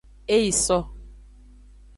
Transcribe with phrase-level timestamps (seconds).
[0.35, 0.77] E yi so.